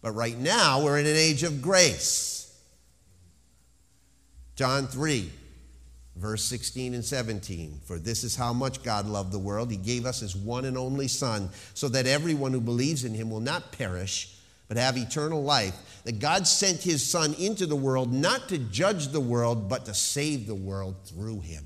[0.03, 2.53] But right now, we're in an age of grace.
[4.57, 5.31] John 3,
[6.17, 7.79] verse 16 and 17.
[7.85, 9.71] For this is how much God loved the world.
[9.71, 13.31] He gave us his one and only Son, so that everyone who believes in him
[13.31, 14.35] will not perish,
[14.67, 16.01] but have eternal life.
[16.03, 19.93] That God sent his Son into the world not to judge the world, but to
[19.93, 21.63] save the world through him.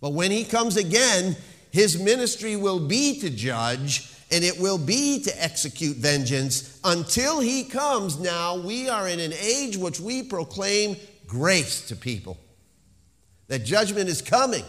[0.00, 1.36] But when he comes again,
[1.70, 7.64] his ministry will be to judge and it will be to execute vengeance until he
[7.64, 8.18] comes.
[8.18, 10.96] Now, we are in an age which we proclaim
[11.26, 12.38] grace to people,
[13.48, 14.64] that judgment is coming.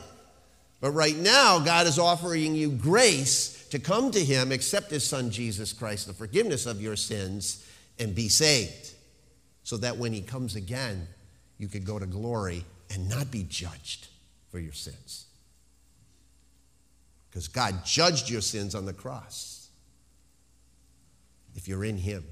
[0.79, 5.31] But right now, God is offering you grace to come to him, accept his son
[5.31, 7.65] Jesus Christ, the forgiveness of your sins,
[7.99, 8.93] and be saved.
[9.63, 11.07] So that when he comes again,
[11.57, 14.07] you could go to glory and not be judged
[14.49, 15.26] for your sins.
[17.37, 19.69] Because God judged your sins on the cross
[21.53, 22.23] if you're in Him.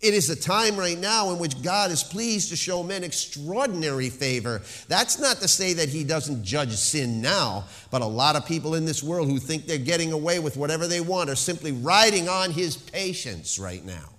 [0.00, 4.08] It is a time right now in which God is pleased to show men extraordinary
[4.08, 4.62] favor.
[4.86, 8.76] That's not to say that He doesn't judge sin now, but a lot of people
[8.76, 12.28] in this world who think they're getting away with whatever they want are simply riding
[12.28, 14.10] on His patience right now.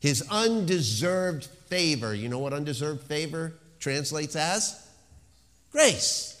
[0.00, 2.14] His undeserved favor.
[2.14, 4.86] You know what undeserved favor translates as?
[5.72, 6.34] Grace.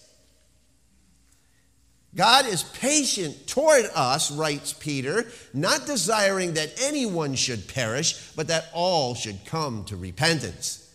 [2.18, 8.70] God is patient toward us, writes Peter, not desiring that anyone should perish, but that
[8.74, 10.92] all should come to repentance.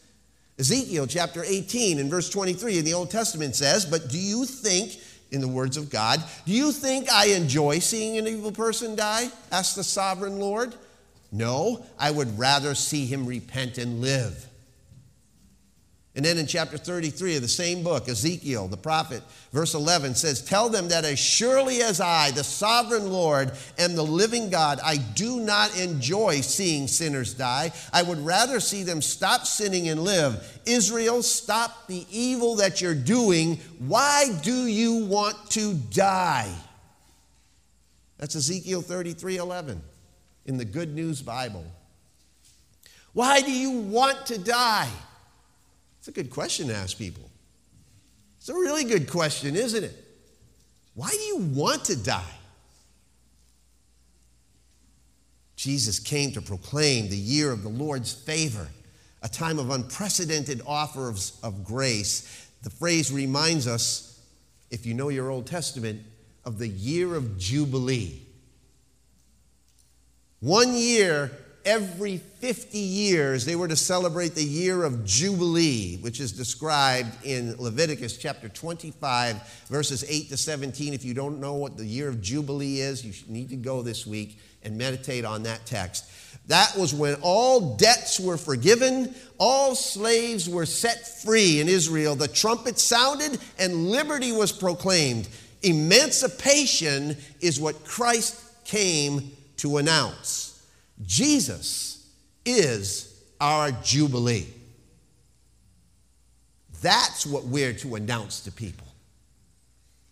[0.59, 4.99] Ezekiel chapter 18 and verse 23 in the Old Testament says, But do you think,
[5.31, 9.29] in the words of God, do you think I enjoy seeing an evil person die?
[9.49, 10.75] asked the sovereign Lord.
[11.31, 14.45] No, I would rather see him repent and live.
[16.15, 20.43] And then in chapter 33 of the same book, Ezekiel, the prophet, verse 11 says,
[20.43, 24.97] Tell them that as surely as I, the sovereign Lord, am the living God, I
[24.97, 27.71] do not enjoy seeing sinners die.
[27.91, 30.61] I would rather see them stop sinning and live.
[30.67, 33.55] Israel, stop the evil that you're doing.
[33.79, 36.53] Why do you want to die?
[38.19, 39.81] That's Ezekiel 33 11
[40.45, 41.65] in the Good News Bible.
[43.13, 44.91] Why do you want to die?
[46.03, 47.23] It's a good question to ask people.
[48.37, 49.95] It's a really good question, isn't it?
[50.95, 52.35] Why do you want to die?
[55.55, 58.67] Jesus came to proclaim the year of the Lord's favor,
[59.21, 62.49] a time of unprecedented offers of grace.
[62.63, 64.19] The phrase reminds us,
[64.71, 66.01] if you know your Old Testament,
[66.43, 68.23] of the year of Jubilee.
[70.41, 71.31] One year
[71.65, 77.55] every 50 years they were to celebrate the year of Jubilee, which is described in
[77.57, 80.93] Leviticus chapter 25, verses 8 to 17.
[80.93, 84.05] If you don't know what the year of Jubilee is, you need to go this
[84.05, 86.09] week and meditate on that text.
[86.47, 92.15] That was when all debts were forgiven, all slaves were set free in Israel.
[92.15, 95.29] The trumpet sounded and liberty was proclaimed.
[95.61, 100.52] Emancipation is what Christ came to announce.
[101.01, 102.09] Jesus
[102.45, 104.47] is our Jubilee.
[106.81, 108.87] That's what we're to announce to people.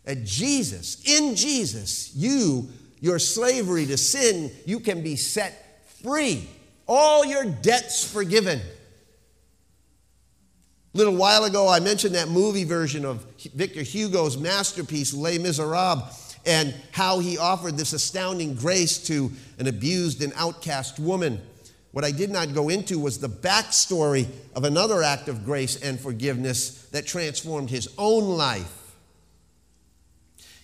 [0.05, 2.69] That Jesus, in Jesus, you,
[2.99, 6.47] your slavery to sin, you can be set free.
[6.87, 8.59] All your debts forgiven.
[10.93, 16.20] A little while ago, I mentioned that movie version of Victor Hugo's masterpiece, Les Miserables
[16.45, 21.41] and how he offered this astounding grace to an abused and outcast woman.
[21.91, 25.99] What I did not go into was the backstory of another act of grace and
[25.99, 28.77] forgiveness that transformed his own life.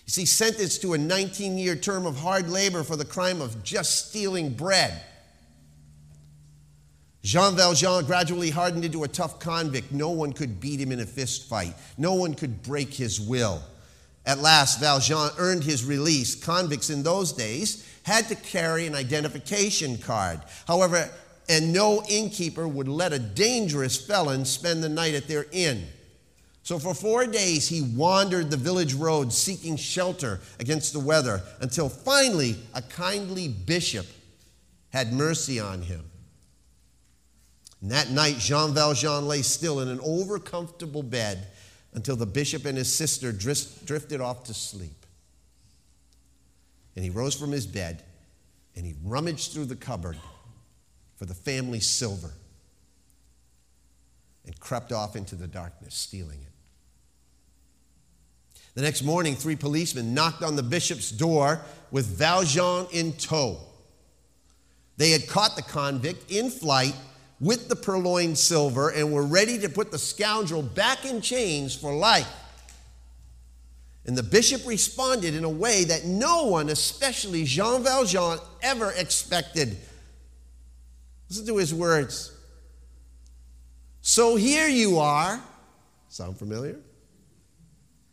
[0.06, 3.62] You see, sentenced to a 19 year term of hard labor for the crime of
[3.62, 5.02] just stealing bread.
[7.22, 9.92] Jean Valjean gradually hardened into a tough convict.
[9.92, 13.62] No one could beat him in a fist fight, no one could break his will.
[14.28, 16.34] At last, Valjean earned his release.
[16.34, 20.40] Convicts in those days had to carry an identification card.
[20.66, 21.08] However,
[21.48, 25.86] and no innkeeper would let a dangerous felon spend the night at their inn.
[26.62, 31.88] So for four days, he wandered the village roads seeking shelter against the weather until
[31.88, 34.04] finally a kindly bishop
[34.90, 36.04] had mercy on him.
[37.80, 41.46] And that night, Jean Valjean lay still in an overcomfortable bed
[41.94, 45.06] until the bishop and his sister drifted off to sleep.
[46.94, 48.02] And he rose from his bed
[48.76, 50.16] and he rummaged through the cupboard
[51.16, 52.32] for the family silver
[54.46, 56.52] and crept off into the darkness, stealing it.
[58.74, 61.60] The next morning, three policemen knocked on the bishop's door
[61.90, 63.58] with Valjean in tow.
[64.96, 66.94] They had caught the convict in flight
[67.40, 71.94] with the purloined silver and were ready to put the scoundrel back in chains for
[71.94, 72.32] life.
[74.06, 79.76] And the bishop responded in a way that no one, especially Jean Valjean, ever expected.
[81.28, 82.32] Listen to his words.
[84.00, 85.40] So here you are.
[86.08, 86.80] Sound familiar?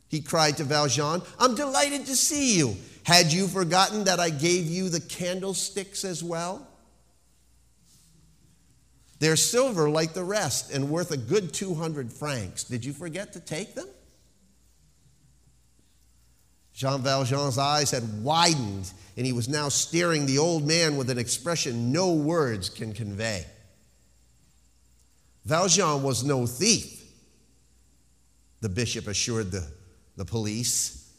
[0.10, 2.76] He cried to Valjean, I'm delighted to see you.
[3.04, 6.68] Had you forgotten that I gave you the candlesticks as well?
[9.20, 12.64] They're silver like the rest and worth a good 200 francs.
[12.64, 13.88] Did you forget to take them?
[16.74, 21.18] Jean Valjean's eyes had widened, and he was now staring the old man with an
[21.18, 23.46] expression no words can convey.
[25.46, 27.02] Valjean was no thief,
[28.60, 29.66] the bishop assured the,
[30.18, 31.10] the police.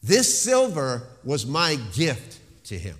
[0.00, 2.96] This silver was my gift to him.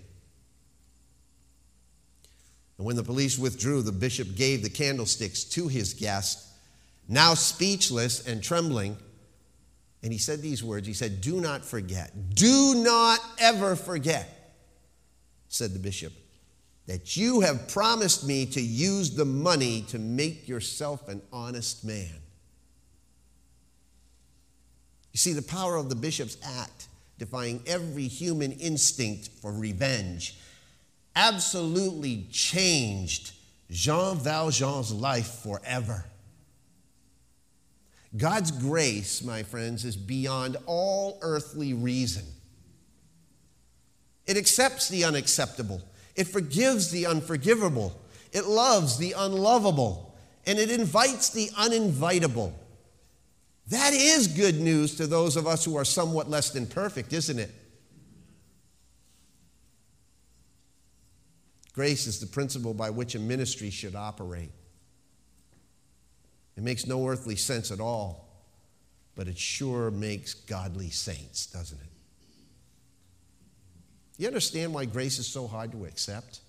[2.76, 6.48] And when the police withdrew, the bishop gave the candlesticks to his guest,
[7.08, 8.96] now speechless and trembling.
[10.02, 14.56] And he said these words He said, Do not forget, do not ever forget,
[15.48, 16.12] said the bishop,
[16.86, 22.20] that you have promised me to use the money to make yourself an honest man.
[25.12, 30.36] You see, the power of the bishop's act, defying every human instinct for revenge,
[31.16, 33.32] absolutely changed
[33.70, 36.04] Jean Valjean's life forever.
[38.16, 42.24] God's grace, my friends, is beyond all earthly reason.
[44.26, 45.82] It accepts the unacceptable,
[46.14, 48.00] it forgives the unforgivable,
[48.32, 52.52] it loves the unlovable, and it invites the uninvitable.
[53.68, 57.38] That is good news to those of us who are somewhat less than perfect, isn't
[57.38, 57.50] it?
[61.74, 64.52] Grace is the principle by which a ministry should operate.
[66.56, 68.28] It makes no earthly sense at all,
[69.16, 71.88] but it sure makes godly saints, doesn't it?
[74.18, 76.40] You understand why grace is so hard to accept?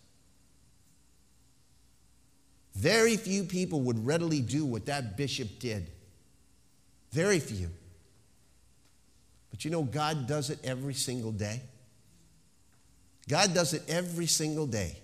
[2.76, 5.90] Very few people would readily do what that bishop did.
[7.12, 7.70] Very few.
[9.50, 11.62] But you know, God does it every single day.
[13.28, 14.98] God does it every single day.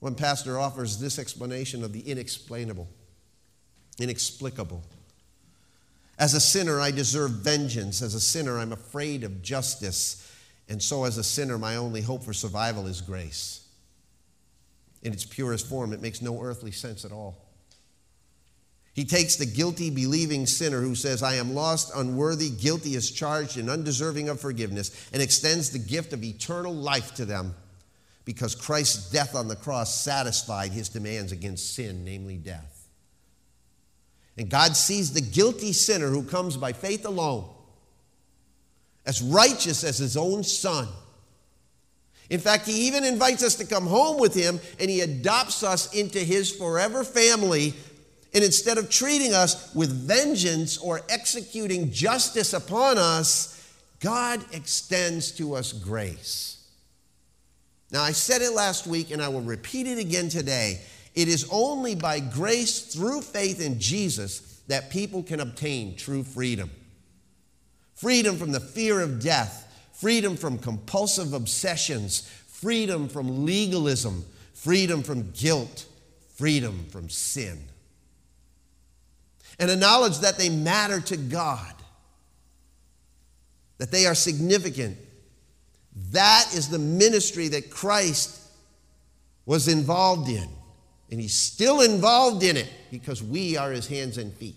[0.00, 2.88] One pastor offers this explanation of the inexplainable,
[3.98, 4.82] inexplicable.
[6.18, 8.02] As a sinner, I deserve vengeance.
[8.02, 10.26] As a sinner, I'm afraid of justice.
[10.68, 13.66] And so, as a sinner, my only hope for survival is grace.
[15.02, 17.46] In its purest form, it makes no earthly sense at all.
[18.92, 23.56] He takes the guilty, believing sinner who says, I am lost, unworthy, guilty as charged,
[23.56, 27.54] and undeserving of forgiveness, and extends the gift of eternal life to them
[28.32, 32.86] because Christ's death on the cross satisfied his demands against sin, namely death.
[34.38, 37.48] And God sees the guilty sinner who comes by faith alone
[39.04, 40.86] as righteous as his own son.
[42.28, 45.92] In fact, he even invites us to come home with him and he adopts us
[45.92, 47.74] into his forever family.
[48.32, 53.60] And instead of treating us with vengeance or executing justice upon us,
[53.98, 56.59] God extends to us grace.
[57.92, 60.80] Now, I said it last week and I will repeat it again today.
[61.14, 66.70] It is only by grace through faith in Jesus that people can obtain true freedom
[67.94, 74.24] freedom from the fear of death, freedom from compulsive obsessions, freedom from legalism,
[74.54, 75.84] freedom from guilt,
[76.34, 77.58] freedom from sin.
[79.58, 81.74] And a knowledge that they matter to God,
[83.76, 84.96] that they are significant
[86.10, 88.40] that is the ministry that Christ
[89.46, 90.48] was involved in.
[91.10, 94.56] And he's still involved in it because we are his hands and feet.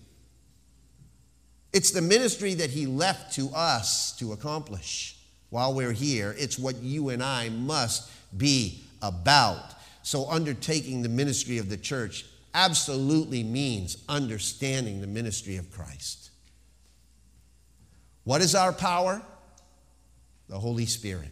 [1.73, 5.17] It's the ministry that he left to us to accomplish
[5.49, 6.35] while we're here.
[6.37, 9.73] It's what you and I must be about.
[10.03, 16.29] So, undertaking the ministry of the church absolutely means understanding the ministry of Christ.
[18.23, 19.21] What is our power?
[20.53, 21.29] The Holy Spirit.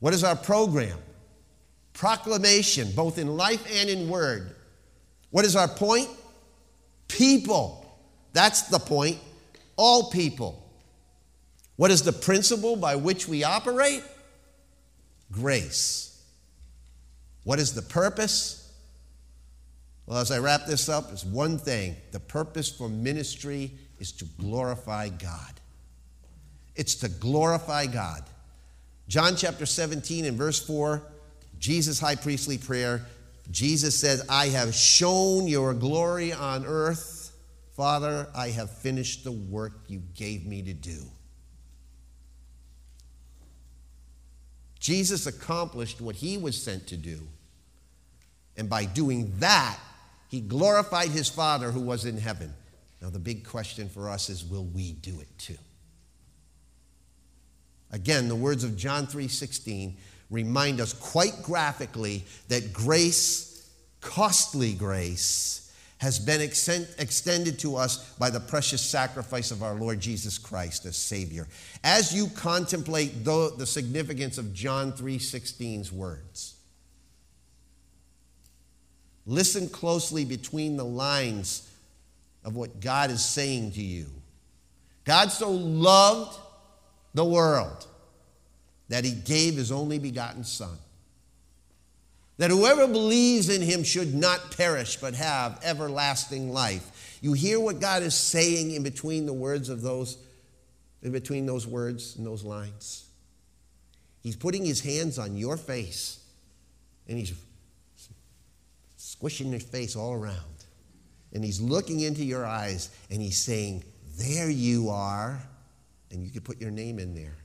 [0.00, 0.98] What is our program?
[1.92, 4.56] Proclamation, both in life and in word.
[5.30, 6.08] What is our point?
[7.06, 7.86] People.
[8.32, 9.18] That's the point.
[9.76, 10.68] All people.
[11.76, 14.02] What is the principle by which we operate?
[15.30, 16.20] Grace.
[17.44, 18.68] What is the purpose?
[20.06, 21.94] Well, as I wrap this up, it's one thing.
[22.10, 25.61] The purpose for ministry is to glorify God.
[26.74, 28.22] It's to glorify God.
[29.08, 31.02] John chapter 17 and verse 4,
[31.58, 33.04] Jesus' high priestly prayer,
[33.50, 37.32] Jesus says, I have shown your glory on earth.
[37.76, 41.02] Father, I have finished the work you gave me to do.
[44.78, 47.20] Jesus accomplished what he was sent to do.
[48.56, 49.78] And by doing that,
[50.28, 52.52] he glorified his Father who was in heaven.
[53.00, 55.58] Now, the big question for us is will we do it too?
[57.92, 59.96] Again, the words of John 3:16
[60.30, 63.68] remind us quite graphically that grace,
[64.00, 70.36] costly grace, has been extended to us by the precious sacrifice of our Lord Jesus
[70.36, 71.46] Christ as Savior.
[71.84, 76.54] As you contemplate the, the significance of John 3:16's words,
[79.26, 81.68] Listen closely between the lines
[82.44, 84.06] of what God is saying to you.
[85.04, 86.38] God so loved
[87.14, 87.86] the world
[88.88, 90.76] that he gave his only begotten Son,
[92.38, 97.18] that whoever believes in him should not perish but have everlasting life.
[97.22, 100.18] You hear what God is saying in between the words of those,
[101.02, 103.04] in between those words and those lines?
[104.22, 106.20] He's putting his hands on your face
[107.08, 107.32] and he's
[108.96, 110.36] squishing your face all around.
[111.32, 113.84] And he's looking into your eyes and he's saying,
[114.18, 115.42] There you are.
[116.12, 117.36] And you can put your name in there.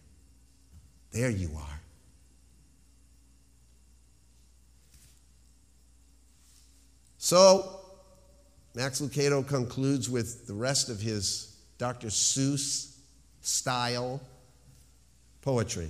[1.11, 1.81] There you are.
[7.17, 7.79] So,
[8.75, 12.07] Max Lucado concludes with the rest of his Dr.
[12.07, 12.95] Seuss
[13.41, 14.21] style
[15.41, 15.89] poetry.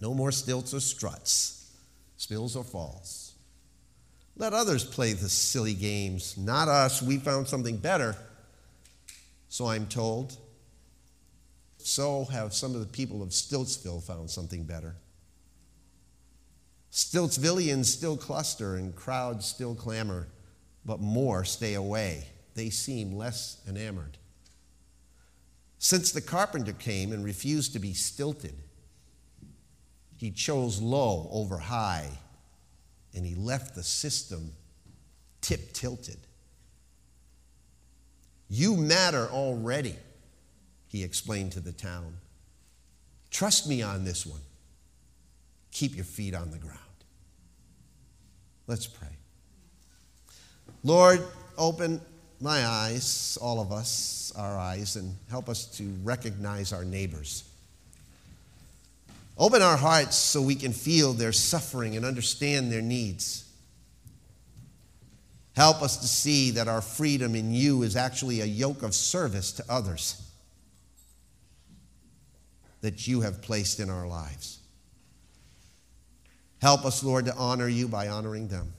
[0.00, 1.72] No more stilts or struts,
[2.16, 3.34] spills or falls.
[4.36, 7.00] Let others play the silly games, not us.
[7.00, 8.16] We found something better,
[9.48, 10.36] so I'm told.
[11.86, 14.96] So have some of the people of Stiltsville found something better.
[16.90, 20.28] Stiltsvillians still cluster and crowds still clamor,
[20.86, 22.26] but more stay away.
[22.54, 24.16] They seem less enamored.
[25.78, 28.54] Since the carpenter came and refused to be stilted,
[30.16, 32.08] he chose low over high
[33.14, 34.52] and he left the system
[35.42, 36.16] tip tilted.
[38.48, 39.96] You matter already,
[40.94, 42.14] he explained to the town.
[43.32, 44.40] Trust me on this one.
[45.72, 46.78] Keep your feet on the ground.
[48.68, 49.08] Let's pray.
[50.84, 51.20] Lord,
[51.58, 52.00] open
[52.40, 57.42] my eyes, all of us, our eyes, and help us to recognize our neighbors.
[59.36, 63.50] Open our hearts so we can feel their suffering and understand their needs.
[65.56, 69.50] Help us to see that our freedom in you is actually a yoke of service
[69.50, 70.23] to others
[72.84, 74.60] that you have placed in our lives.
[76.62, 78.72] Help us, Lord, to honor you by honoring them.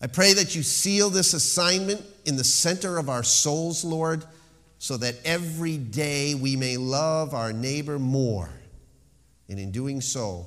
[0.00, 4.24] I pray that you seal this assignment in the center of our souls, Lord
[4.78, 8.50] so that every day we may love our neighbor more.
[9.48, 10.46] And in doing so,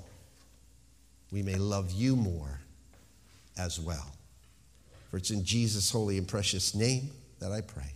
[1.31, 2.59] we may love you more
[3.57, 4.15] as well.
[5.09, 7.93] For it's in Jesus' holy and precious name that I pray.